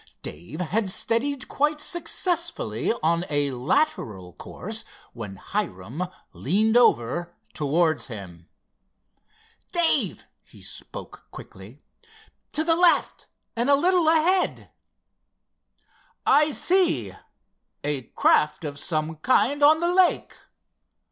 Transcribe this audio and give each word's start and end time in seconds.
Dave 0.23 0.59
had 0.59 0.89
steadied 0.89 1.47
quite 1.47 1.79
successfully 1.79 2.91
on 3.03 3.23
a 3.29 3.51
lateral 3.51 4.33
course 4.33 4.83
when 5.13 5.35
Hiram 5.35 6.05
leaned 6.33 6.75
over 6.75 7.35
towards 7.53 8.07
him. 8.07 8.47
"Dave," 9.71 10.25
he 10.43 10.63
spoke 10.63 11.27
quickly—"to 11.29 12.63
the 12.63 12.75
left, 12.75 13.27
and 13.55 13.69
a 13.69 13.75
little 13.75 14.09
ahead." 14.09 14.71
"I 16.25 16.51
see—a 16.51 18.01
craft 18.15 18.63
of 18.65 18.79
some 18.79 19.17
kind 19.17 19.61
on 19.61 19.81
the 19.81 19.93
lake." 19.93 20.35